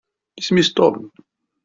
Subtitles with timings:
[0.41, 0.95] Isem-is Tom.